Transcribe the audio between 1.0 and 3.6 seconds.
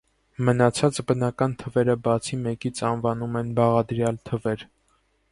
բնական թվերը բացի մեկից անվանում են